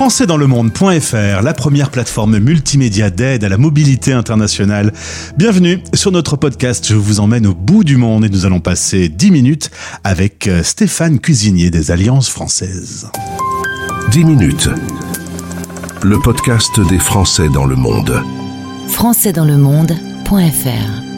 [0.00, 4.94] françaisdanslemonde.fr, la première plateforme multimédia d'aide à la mobilité internationale.
[5.36, 6.86] Bienvenue sur notre podcast.
[6.88, 9.70] Je vous emmène au bout du monde et nous allons passer 10 minutes
[10.02, 13.10] avec euh, Stéphane Cuisinier des Alliances françaises.
[14.10, 14.70] 10 minutes.
[16.02, 18.22] Le podcast des Français dans le monde.
[18.88, 21.09] françaisdanslemonde.fr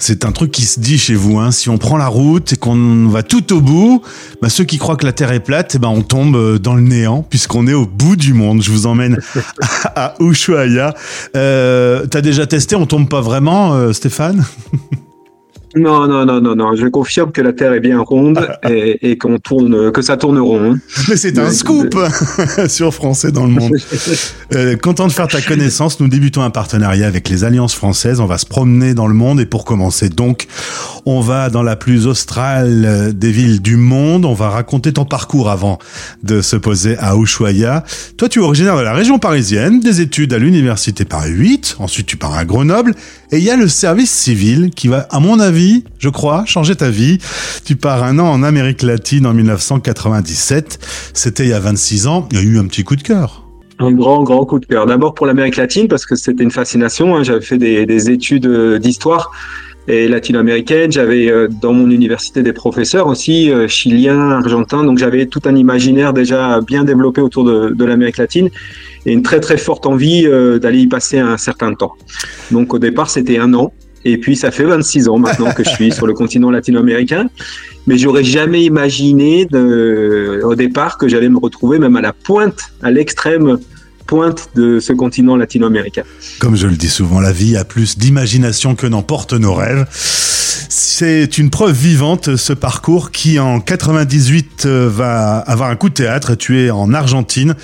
[0.00, 1.38] c'est un truc qui se dit chez vous.
[1.38, 1.50] Hein.
[1.50, 4.02] Si on prend la route et qu'on va tout au bout,
[4.42, 6.74] bah, ceux qui croient que la Terre est plate, eh ben, on tombe euh, dans
[6.74, 8.62] le néant puisqu'on est au bout du monde.
[8.62, 9.18] Je vous emmène
[9.96, 10.94] à Ushuaia.
[11.36, 14.44] Euh, T'as déjà testé On tombe pas vraiment, euh, Stéphane?
[15.76, 16.74] non, non, non, non, non.
[16.74, 20.72] Je confirme que la Terre est bien ronde et, qu'on tourne, que ça tourne rond.
[20.72, 20.78] Hein.
[21.08, 21.96] Mais c'est un scoop
[22.68, 23.72] sur Français dans le monde.
[24.54, 26.00] Euh, content de faire ta connaissance.
[26.00, 28.20] Nous débutons un partenariat avec les Alliances françaises.
[28.20, 30.46] On va se promener dans le monde et pour commencer, donc,
[31.06, 34.24] on va dans la plus australe des villes du monde.
[34.24, 35.78] On va raconter ton parcours avant
[36.22, 37.84] de se poser à Ushuaia.
[38.16, 41.76] Toi, tu es originaire de la région parisienne, des études à l'université Paris 8.
[41.78, 42.94] Ensuite, tu pars à Grenoble
[43.32, 45.59] et il y a le service civil qui va, à mon avis,
[45.98, 47.18] je crois, changer ta vie.
[47.64, 50.78] Tu pars un an en Amérique latine en 1997.
[51.14, 52.28] C'était il y a 26 ans.
[52.32, 53.46] Il y a eu un petit coup de cœur.
[53.78, 54.86] Un grand, grand coup de cœur.
[54.86, 57.16] D'abord pour l'Amérique latine, parce que c'était une fascination.
[57.16, 57.22] Hein.
[57.22, 59.30] J'avais fait des, études euh, d'histoire
[59.88, 60.92] et latino-américaine.
[60.92, 64.84] J'avais euh, dans mon université des professeurs aussi euh, chiliens, argentins.
[64.84, 68.50] Donc j'avais tout un imaginaire déjà bien développé autour de, de l'Amérique latine
[69.06, 70.28] et une très très forte envie
[70.60, 71.94] d'aller y passer un certain temps.
[72.50, 73.72] Donc au départ c'était un an.
[74.04, 77.28] Et puis ça fait 26 ans maintenant que je suis sur le continent latino-américain,
[77.86, 79.46] mais j'aurais jamais imaginé
[80.42, 83.58] au départ que j'allais me retrouver même à la pointe, à l'extrême
[84.06, 86.02] pointe de ce continent latino-américain.
[86.40, 89.86] Comme je le dis souvent, la vie a plus d'imagination que n'emportent nos rêves.
[89.92, 95.94] C'est une preuve vivante, ce parcours qui en 98 euh, va avoir un coup de
[95.94, 96.34] théâtre.
[96.34, 97.54] Tu es en Argentine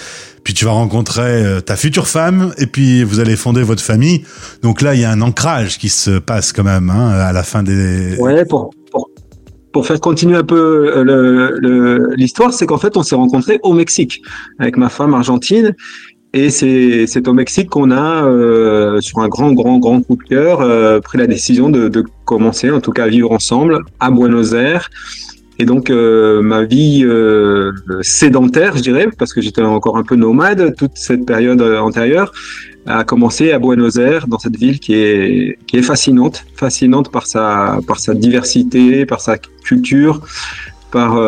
[0.47, 4.23] puis tu vas rencontrer euh, ta future femme, et puis vous allez fonder votre famille.
[4.63, 7.43] Donc là, il y a un ancrage qui se passe quand même hein, à la
[7.43, 8.17] fin des.
[8.21, 9.11] Ouais, pour, pour,
[9.73, 14.23] pour faire continuer un peu euh, l'histoire, c'est qu'en fait, on s'est rencontrés au Mexique
[14.61, 15.75] avec ma femme argentine.
[16.33, 20.61] Et c'est au Mexique qu'on a, euh, sur un grand, grand, grand coup de cœur,
[20.61, 24.53] euh, pris la décision de, de commencer, en tout cas, à vivre ensemble à Buenos
[24.53, 24.91] Aires.
[25.59, 27.73] Et donc euh, ma vie euh,
[28.03, 32.33] sédentaire, je dirais, parce que j'étais encore un peu nomade toute cette période euh, antérieure,
[32.85, 37.27] a commencé à Buenos Aires, dans cette ville qui est qui est fascinante, fascinante par
[37.27, 40.21] sa par sa diversité, par sa culture,
[40.93, 41.19] par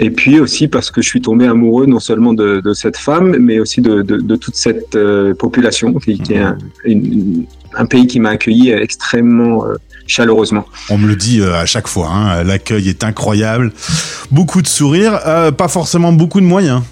[0.00, 3.36] et puis aussi parce que je suis tombé amoureux non seulement de, de cette femme,
[3.38, 4.96] mais aussi de, de, de toute cette
[5.38, 6.56] population qui, qui est un,
[7.76, 9.64] un, pays qui m'a accueilli extrêmement
[10.06, 10.64] chaleureusement.
[10.90, 13.72] On me le dit euh, à chaque fois, hein, l'accueil est incroyable,
[14.30, 16.82] beaucoup de sourires, euh, pas forcément beaucoup de moyens.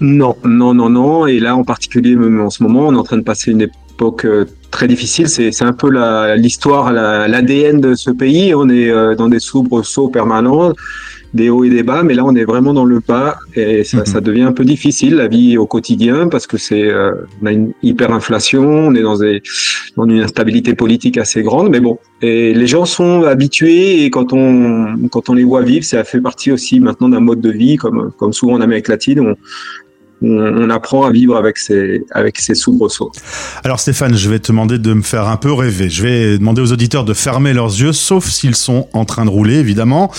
[0.00, 1.26] Non, non, non, non.
[1.26, 3.62] Et là, en particulier, même en ce moment, on est en train de passer une
[3.62, 5.28] époque euh, très difficile.
[5.28, 5.90] C'est un peu
[6.36, 8.54] l'histoire, l'ADN de ce pays.
[8.54, 10.72] On est dans des soubresauts permanents
[11.32, 14.04] des hauts et des bas, mais là on est vraiment dans le bas et ça,
[14.04, 14.24] ça mhm.
[14.24, 17.72] devient un peu difficile la vie au quotidien parce que c'est euh, on a une
[17.82, 19.42] hyperinflation, on est dans, des,
[19.96, 24.32] dans une instabilité politique assez grande, mais bon, et les gens sont habitués et quand
[24.32, 27.76] on quand on les voit vivre, ça fait partie aussi maintenant d'un mode de vie
[27.76, 29.36] comme comme souvent en Amérique latine, on,
[30.22, 33.12] on, apprend à vivre avec ces, avec ces soubresauts.
[33.64, 35.88] Alors Stéphane, je vais te demander de me faire un peu rêver.
[35.88, 39.30] Je vais demander aux auditeurs de fermer leurs yeux, sauf s'ils sont en train de
[39.30, 40.10] rouler, évidemment.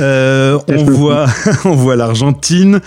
[0.00, 1.26] Euh, on voit,
[1.64, 2.80] on voit l'Argentine.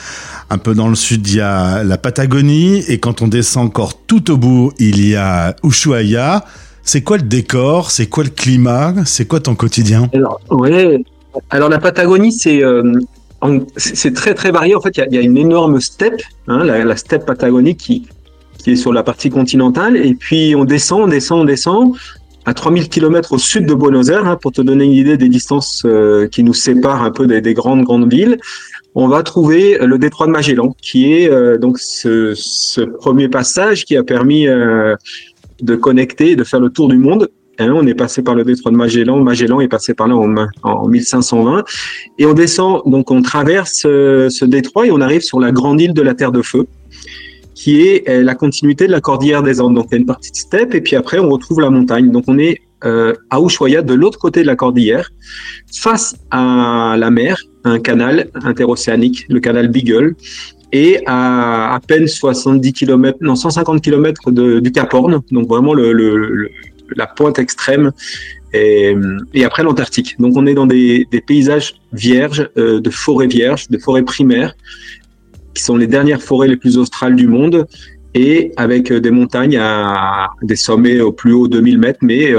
[0.49, 2.83] Un peu dans le sud, il y a la Patagonie.
[2.87, 6.45] Et quand on descend encore tout au bout, il y a Ushuaia.
[6.83, 7.91] C'est quoi le décor?
[7.91, 8.93] C'est quoi le climat?
[9.05, 10.09] C'est quoi ton quotidien?
[10.13, 11.03] Alors, ouais.
[11.49, 12.93] Alors la Patagonie, c'est euh,
[13.75, 14.75] c'est très très varié.
[14.75, 18.07] En fait, il y, a, une énorme steppe, hein, la, steppe patagonique qui,
[18.57, 19.97] qui est sur la partie continentale.
[19.97, 21.93] Et puis on descend, on descend, on descend
[22.45, 25.27] à 3000 km au sud de Buenos Aires, hein, pour te donner une idée des
[25.27, 28.37] distances euh, qui nous séparent un peu des, grandes grandes villes.
[28.95, 33.83] On va trouver le détroit de Magellan, qui est euh, donc ce, ce, premier passage
[33.83, 34.95] qui a permis euh,
[35.61, 37.27] de connecter, de faire le tour du monde
[37.59, 39.19] Hein, on est passé par le détroit de Magellan.
[39.23, 41.63] Magellan est passé par là en, en 1520.
[42.19, 45.81] Et on descend, donc on traverse euh, ce détroit et on arrive sur la grande
[45.81, 46.67] île de la Terre de Feu,
[47.55, 49.75] qui est euh, la continuité de la cordillère des Andes.
[49.75, 52.11] Donc il y a une partie de steppe et puis après on retrouve la montagne.
[52.11, 55.09] Donc on est euh, à Ushuaia, de l'autre côté de la cordillère,
[55.73, 60.15] face à la mer, un canal interocéanique, le canal Beagle,
[60.71, 65.91] et à à peine 70 km, non 150 km du Cap Horn, donc vraiment le,
[66.95, 67.91] la pointe extrême
[68.53, 68.95] et,
[69.43, 70.19] après l'Antarctique.
[70.19, 74.55] Donc on est dans des, paysages vierges, euh, de forêts vierges, de forêts primaires,
[75.53, 77.67] qui sont les dernières forêts les plus australes du monde
[78.13, 82.33] et avec des montagnes à des sommets au plus haut 2000 mètres, mais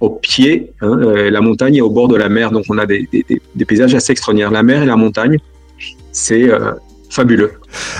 [0.00, 0.72] au pied.
[0.80, 0.96] Hein,
[1.30, 3.08] la montagne est au bord de la mer, donc on a des
[3.66, 4.50] paysages assez extraordinaires.
[4.50, 5.38] La mer et la montagne,
[6.12, 6.48] c'est
[7.12, 7.52] fabuleux.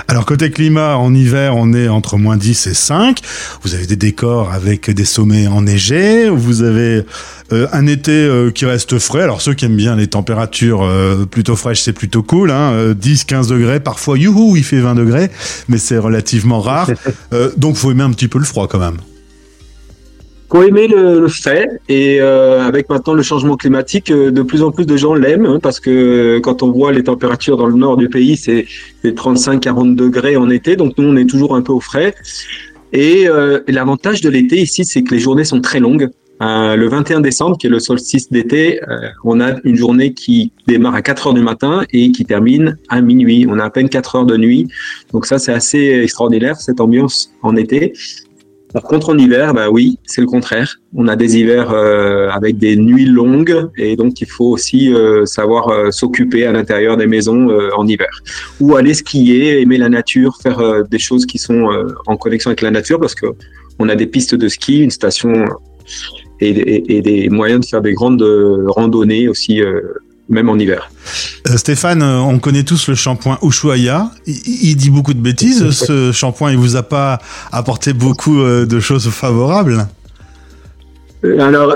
[0.07, 3.19] Alors côté climat, en hiver, on est entre moins 10 et 5.
[3.61, 6.29] Vous avez des décors avec des sommets enneigés.
[6.29, 7.03] Vous avez
[7.51, 9.21] euh, un été euh, qui reste frais.
[9.21, 12.49] Alors ceux qui aiment bien les températures euh, plutôt fraîches, c'est plutôt cool.
[12.49, 13.79] Hein 10, 15 degrés.
[13.79, 15.29] Parfois, youhou, il fait 20 degrés,
[15.67, 16.89] mais c'est relativement rare.
[17.57, 18.97] donc faut aimer un petit peu le froid quand même
[20.53, 24.61] faut aimer le, le fait et euh, avec maintenant le changement climatique, euh, de plus
[24.61, 27.73] en plus de gens l'aiment hein, parce que quand on voit les températures dans le
[27.73, 28.67] nord du pays, c'est
[29.03, 32.13] 35-40 degrés en été, donc nous on est toujours un peu au frais.
[32.91, 36.09] Et euh, l'avantage de l'été ici, c'est que les journées sont très longues.
[36.39, 38.79] le 21 décembre, qui est le solstice d'été,
[39.23, 43.01] on a une journée qui démarre à 4 heures du matin et qui termine à
[43.01, 43.47] minuit.
[43.49, 44.67] On a à peine 4 heures de nuit.
[45.13, 47.93] Donc ça, c'est assez extraordinaire, cette ambiance en été.
[48.73, 50.79] Par contre, en hiver, bah oui, c'est le contraire.
[50.95, 55.25] On a des hivers euh, avec des nuits longues et donc il faut aussi euh,
[55.25, 58.09] savoir euh, s'occuper à l'intérieur des maisons en hiver.
[58.59, 61.69] Ou aller skier, aimer la nature, faire des choses qui sont
[62.07, 63.27] en connexion avec la nature parce que
[63.77, 65.45] on a des pistes de ski, une station
[66.39, 68.23] et, et des moyens de faire des grandes
[68.67, 69.61] randonnées aussi
[70.29, 70.89] même en hiver.
[71.49, 74.11] Euh, Stéphane, euh, on connaît tous le shampoing Ushuaïa.
[74.25, 75.69] Il, dit beaucoup de bêtises.
[75.71, 77.19] Ce shampoing, il vous a pas
[77.51, 79.87] apporté beaucoup euh, de choses favorables?
[81.39, 81.73] Alors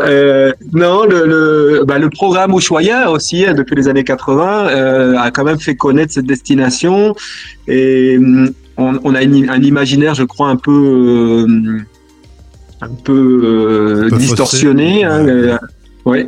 [0.74, 5.60] non, le, bah, le, programme Ushuaïa aussi hein, depuis les années 80 a quand même
[5.60, 7.16] fait connaître cette destination
[7.66, 11.48] et mm, on, a un imaginaire, je crois, un peu
[12.82, 15.06] un peu, distorsionné.
[15.06, 15.60] Hein,
[16.04, 16.28] ouais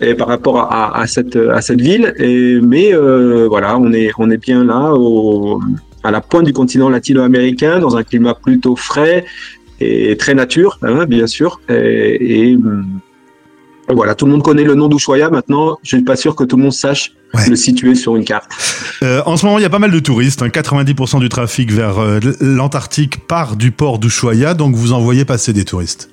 [0.00, 2.14] et par rapport à, à, cette à cette ville.
[2.18, 5.60] Et, mais euh, voilà, on est on est bien là au,
[6.02, 9.24] à la pointe du continent latino-américain dans un climat plutôt frais
[9.80, 11.60] et très nature, hein, bien sûr.
[11.68, 12.58] Et, et,
[13.88, 15.30] voilà, tout le monde connaît le nom d'Ushuaia.
[15.30, 17.12] Maintenant, je suis pas sûr que tout le monde sache
[17.48, 18.50] le situer sur une carte.
[19.02, 20.42] Euh, en ce moment, il y a pas mal de touristes.
[20.42, 25.24] Hein, 90% du trafic vers euh, l'Antarctique part du port d'Ushuaia, donc vous en voyez
[25.24, 26.10] passer des touristes.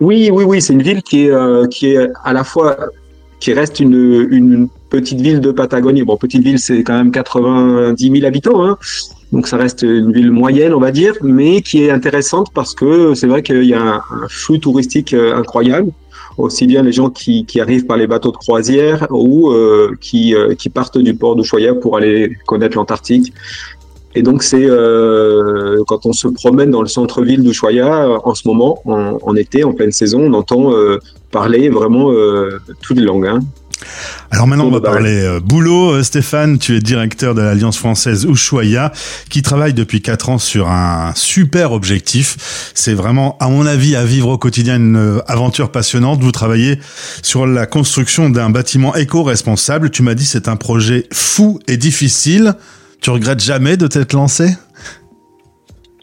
[0.00, 2.76] Oui, oui, oui, c'est une ville qui est, euh, qui est à la fois
[3.40, 6.02] qui reste une, une petite ville de Patagonie.
[6.02, 8.78] Bon, petite ville, c'est quand même 90 000 habitants, hein.
[9.32, 13.14] donc ça reste une ville moyenne, on va dire, mais qui est intéressante parce que
[13.14, 15.90] c'est vrai qu'il y a un, flux touristique euh, incroyable
[16.36, 20.34] aussi bien les gens qui, qui, arrivent par les bateaux de croisière ou euh, qui,
[20.58, 23.32] qui partent du port de Choya pour aller connaître l'Antarctique.
[24.14, 28.46] Et donc c'est euh, quand on se promène dans le centre-ville d'Ushuaia euh, en ce
[28.46, 30.98] moment, en, été, en pleine saison, on entend euh,
[31.30, 33.26] parler vraiment euh, toutes les langues.
[33.26, 33.40] Hein.
[34.30, 36.02] Alors maintenant, on va parler boulot.
[36.02, 38.92] Stéphane, tu es directeur de l'Alliance française Ushuaia,
[39.28, 42.70] qui travaille depuis quatre ans sur un super objectif.
[42.72, 46.22] C'est vraiment, à mon avis, à vivre au quotidien une aventure passionnante.
[46.22, 46.78] Vous travaillez
[47.22, 49.90] sur la construction d'un bâtiment éco-responsable.
[49.90, 52.54] Tu m'as dit c'est un projet fou et difficile.
[53.04, 54.46] Tu regrettes jamais de t'être lancé?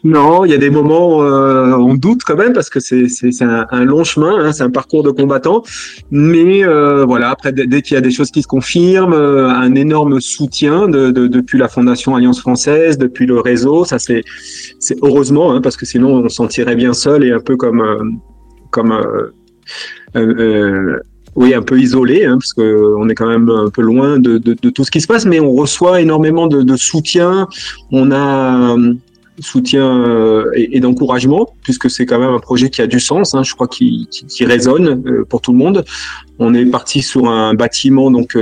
[0.04, 3.08] Non, il y a des moments euh, on doute quand même parce que c'est
[3.42, 5.64] un, long chemin, hein, c'est un parcours de combattant.
[6.12, 9.74] Mais euh, voilà, après dès, qu'il y a des choses qui se confirment, euh, un
[9.74, 14.22] énorme soutien de, depuis la Fondation Alliance Française, depuis le réseau, ça c'est
[15.02, 17.82] heureusement hein, parce que sinon on s'en tirait bien seul et un peu comme
[18.70, 18.96] comme
[21.34, 24.38] oui, un peu isolé, hein, parce que on est quand même un peu loin de,
[24.38, 27.48] de, de, tout ce qui se passe, mais on reçoit énormément de, de soutien.
[27.90, 28.94] On a euh,
[29.38, 33.42] soutien euh, et, d'encouragement, puisque c'est quand même un projet qui a du sens, hein,
[33.42, 35.84] je crois, qui, qui, qui résonne euh, pour tout le monde.
[36.38, 38.36] On est parti sur un bâtiment donc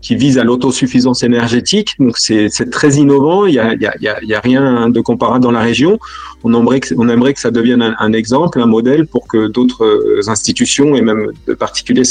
[0.00, 1.94] qui vise à l'autosuffisance énergétique.
[1.98, 3.46] Donc c'est très innovant.
[3.46, 5.98] Il y a, il y, a, il y a rien de comparable dans la région.
[6.42, 9.84] On aimerait que, on aimerait que ça devienne un, exemple, un modèle pour que d'autres
[9.84, 12.04] euh, institutions et même de particuliers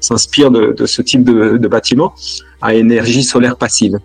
[0.00, 2.14] s'inspirent de, de, ce type de, de bâtiment
[2.62, 3.98] à énergie solaire passive.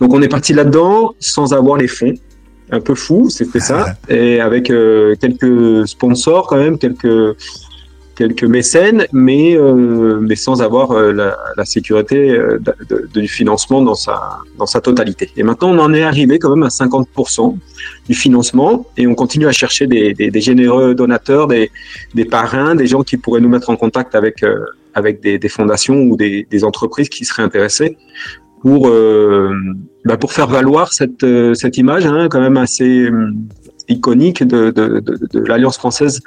[0.00, 2.14] Donc on est parti là-dedans sans avoir les fonds.
[2.72, 7.36] Un peu fou, c'était ça, et avec euh, quelques sponsors quand même, quelques
[8.20, 12.60] quelques mécènes, mais, euh, mais sans avoir euh, la, la, sécurité euh,
[13.14, 15.30] du financement dans sa, dans sa totalité.
[15.38, 17.56] Et maintenant, on en est arrivé quand même à 50%
[18.10, 21.70] du financement et on continue à chercher des, des, des généreux donateurs, des,
[22.14, 24.44] des, parrains, des gens qui pourraient nous mettre en contact avec,
[24.92, 27.96] avec des, fondations ou des, entreprises qui seraient intéressées
[28.60, 28.90] pour,
[30.04, 31.24] bah pour faire valoir cette,
[31.54, 33.08] cette image hein, quand même assez
[33.88, 36.20] iconique de, de, de, de l'Alliance française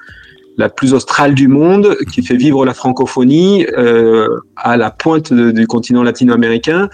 [0.58, 5.68] la plus australe du monde, qui fait vivre la francophonie euh, à la pointe du
[5.68, 6.90] continent latino-américain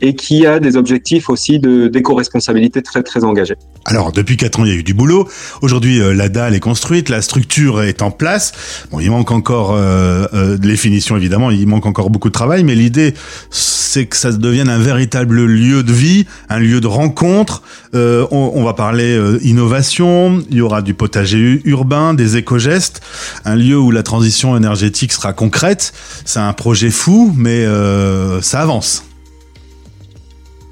[0.00, 3.56] et qui a des objectifs aussi d'éco-responsabilité très très engagés.
[3.86, 5.28] Alors depuis quatre ans, il y a eu du boulot.
[5.62, 8.52] Aujourd'hui, euh, la dalle est construite, la structure est en place.
[8.90, 12.64] Bon, il manque encore euh, euh, les finitions évidemment, il manque encore beaucoup de travail,
[12.64, 13.14] mais l'idée
[13.50, 17.62] c'est que ça devienne un véritable lieu de vie, un lieu de rencontre.
[17.92, 20.44] On, on, va parler innovation.
[20.48, 22.99] Il y aura du potager urbain, des éco-gestes
[23.44, 25.92] un lieu où la transition énergétique sera concrète.
[26.24, 29.04] C'est un projet fou, mais euh, ça avance.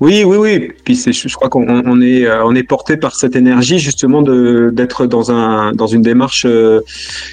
[0.00, 0.72] Oui, oui, oui.
[0.84, 5.86] Puis je crois qu'on est, euh, on est porté par cette énergie justement d'être dans
[5.86, 6.80] une démarche euh,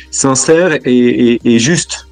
[0.10, 2.08] sincère et juste.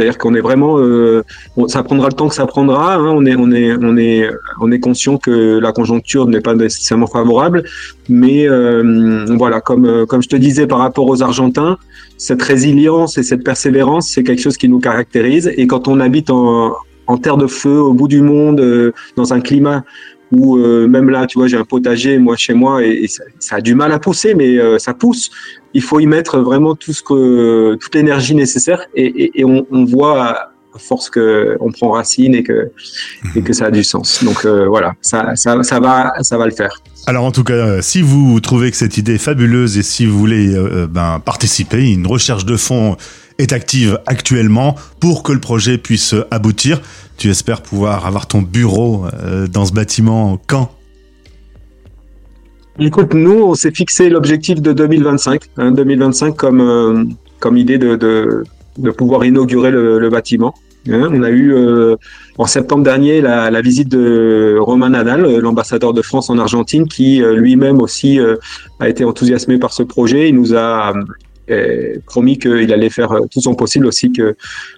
[0.00, 1.22] C'est-à-dire qu'on est vraiment, euh,
[1.66, 2.94] ça prendra le temps que ça prendra.
[2.94, 3.04] Hein.
[3.04, 7.06] on est, on est, on est, on est conscient que la conjoncture n'est pas nécessairement
[7.06, 7.64] favorable,
[8.08, 11.76] mais euh, voilà, comme euh, comme je te disais par rapport aux Argentins,
[12.16, 15.52] cette résilience et cette persévérance, c'est quelque chose qui nous caractérise.
[15.54, 16.72] Et quand on habite en,
[17.06, 19.84] en terre de feu, au bout du monde, dans un climat
[20.32, 23.74] où même là, tu vois, j'ai un potager moi chez moi et, ça, a du
[23.74, 25.30] mal à pousser, mais ça pousse
[25.74, 30.78] il faut y mettre vraiment tout ce que, toute l'énergie nécessaire et, on, voit à
[30.78, 32.70] force que on prend racine et que
[33.34, 34.22] et que ça a du sens.
[34.22, 36.80] Donc euh, voilà, ça, ça, ça va ça va le faire.
[37.06, 40.06] Alors en tout cas, euh, si vous trouvez que cette idée est fabuleuse et si
[40.06, 42.96] vous voulez euh, ben, participer, une recherche de fonds
[43.38, 46.80] est active actuellement pour que le projet puisse aboutir.
[47.20, 49.04] Tu espères pouvoir avoir ton bureau
[49.52, 50.70] dans ce bâtiment quand?
[52.82, 57.04] Écoute, nous, on s'est fixé l'objectif de 2025, hein, 2025 comme euh,
[57.38, 60.54] comme idée de, de, pouvoir inaugurer le, bâtiment.
[60.88, 61.10] Hein.
[61.12, 61.96] on a eu euh,
[62.38, 67.22] en septembre dernier la, visite de Romain Nadal, euh, l'ambassadeur de France en Argentine, qui
[67.34, 68.18] lui-même aussi
[68.78, 70.30] a été enthousiasmé par ce projet.
[70.30, 70.94] Il nous a
[72.06, 74.36] promis qu'il allait faire tout son possible aussi que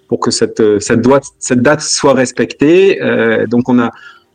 [0.08, 2.98] pour que cette cette, date, cette date soit respectée.
[3.48, 3.90] donc on a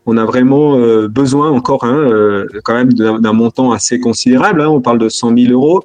[0.07, 4.61] on a vraiment euh, besoin encore hein, euh, quand même d'un montant assez considérable.
[4.61, 5.83] Hein, on parle de 100 000 euros.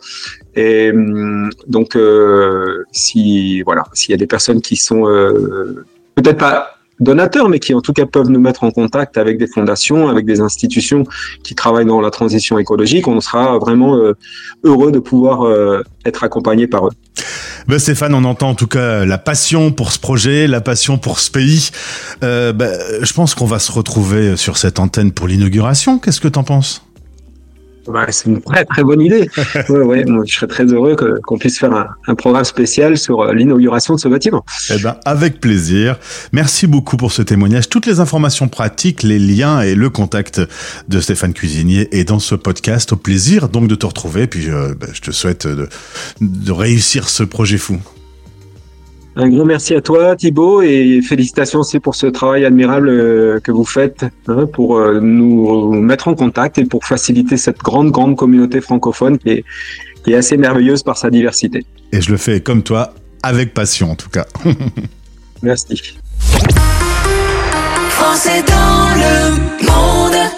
[0.54, 5.02] Et hum, donc, euh, si voilà, s'il y a des personnes qui sont
[6.14, 9.46] peut-être pas donateurs, mais qui en tout cas peuvent nous mettre en contact avec des
[9.46, 11.04] fondations, avec des institutions
[11.42, 13.98] qui travaillent dans la transition écologique, on sera vraiment
[14.64, 15.46] heureux de pouvoir
[16.04, 16.92] être accompagné par eux.
[17.68, 21.20] Ben Stéphane, on entend en tout cas la passion pour ce projet, la passion pour
[21.20, 21.70] ce pays.
[22.24, 25.98] Euh, ben, je pense qu'on va se retrouver sur cette antenne pour l'inauguration.
[25.98, 26.84] Qu'est-ce que tu en penses?
[27.88, 29.28] Bah, c'est une très très bonne idée.
[29.68, 33.22] ouais, ouais, moi, je serais très heureux qu'on puisse faire un, un, programme spécial sur
[33.22, 34.44] euh, l'inauguration de ce bâtiment.
[34.70, 35.98] Eh ben, avec plaisir.
[36.32, 37.68] Merci beaucoup pour ce témoignage.
[37.68, 40.40] Toutes les informations pratiques, les liens et le contact
[40.88, 42.92] de Stéphane Cuisinier est dans ce podcast.
[42.92, 44.26] Au plaisir donc de te retrouver.
[44.26, 45.68] Puis euh, ben, je te souhaite de,
[46.20, 47.78] de réussir ce projet fou.
[49.14, 53.52] Un grand merci à toi Thibaut et félicitations aussi pour ce travail admirable euh, que
[53.52, 58.16] vous faites hein, pour euh, nous mettre en contact et pour faciliter cette grande, grande
[58.16, 59.44] communauté francophone qui est,
[60.02, 61.66] qui est assez merveilleuse par sa diversité.
[61.92, 64.24] Et je le fais comme toi, avec passion en tout cas.
[65.42, 65.94] merci.
[67.90, 70.31] Français dans le monde.